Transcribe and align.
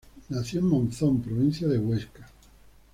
Nació 0.29 0.61
en 0.61 0.65
Monzón, 0.69 1.21
provincia 1.21 1.67
de 1.67 1.77
Huesca. 1.77 2.25